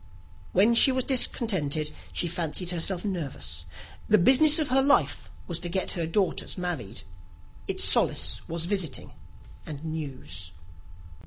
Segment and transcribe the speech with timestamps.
[0.51, 3.65] When she was discontented, she fancied herself nervous.
[4.07, 7.03] The business of her life was to get her daughters married:
[7.67, 9.11] its solace was visiting
[9.63, 10.53] and news.